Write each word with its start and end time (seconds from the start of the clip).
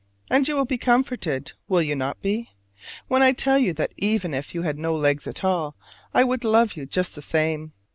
And 0.31 0.47
you 0.47 0.55
will 0.55 0.65
be 0.65 0.79
comforted, 0.79 1.51
will 1.67 1.83
you 1.83 1.95
not 1.95 2.23
be? 2.23 2.49
when 3.07 3.21
I 3.21 3.33
tell 3.33 3.59
you 3.59 3.71
that 3.73 3.93
even 3.97 4.33
if 4.33 4.55
you 4.55 4.63
had 4.63 4.79
no 4.79 4.95
legs 4.95 5.27
at 5.27 5.43
all, 5.43 5.75
I 6.11 6.23
would 6.23 6.43
love 6.43 6.75
you 6.75 6.87
just 6.87 7.13
the 7.13 7.21
same. 7.21 7.73